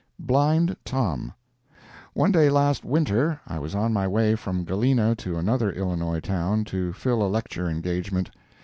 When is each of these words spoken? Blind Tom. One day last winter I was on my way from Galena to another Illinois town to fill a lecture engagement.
Blind 0.17 0.75
Tom. 0.83 1.31
One 2.13 2.31
day 2.31 2.49
last 2.49 2.83
winter 2.83 3.39
I 3.45 3.59
was 3.59 3.75
on 3.75 3.93
my 3.93 4.07
way 4.07 4.33
from 4.33 4.63
Galena 4.63 5.15
to 5.17 5.37
another 5.37 5.71
Illinois 5.71 6.21
town 6.21 6.63
to 6.65 6.91
fill 6.91 7.21
a 7.21 7.29
lecture 7.29 7.69
engagement. 7.69 8.31